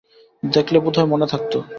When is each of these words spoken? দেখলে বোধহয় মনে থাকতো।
দেখলে 0.43 0.77
বোধহয় 0.79 1.07
মনে 1.07 1.27
থাকতো। 1.27 1.57